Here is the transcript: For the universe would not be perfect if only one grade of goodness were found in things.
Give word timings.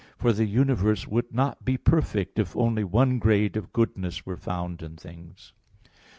For 0.17 0.33
the 0.33 0.45
universe 0.47 1.07
would 1.07 1.31
not 1.31 1.63
be 1.63 1.77
perfect 1.77 2.39
if 2.39 2.57
only 2.57 2.83
one 2.83 3.19
grade 3.19 3.55
of 3.55 3.71
goodness 3.71 4.25
were 4.25 4.35
found 4.35 4.81
in 4.81 4.95
things. 4.95 5.53